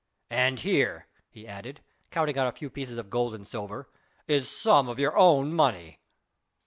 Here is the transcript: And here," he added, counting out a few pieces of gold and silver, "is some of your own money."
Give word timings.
And 0.31 0.61
here," 0.61 1.05
he 1.29 1.47
added, 1.47 1.81
counting 2.09 2.35
out 2.35 2.47
a 2.47 2.51
few 2.57 2.71
pieces 2.71 2.97
of 2.97 3.11
gold 3.11 3.35
and 3.35 3.47
silver, 3.47 3.87
"is 4.27 4.49
some 4.49 4.89
of 4.89 4.97
your 4.97 5.15
own 5.15 5.53
money." 5.53 5.99